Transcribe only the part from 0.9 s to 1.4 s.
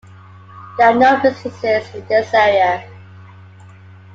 no